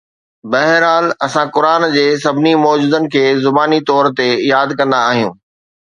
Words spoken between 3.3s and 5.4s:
زباني طور تي ياد ڪندا آهيون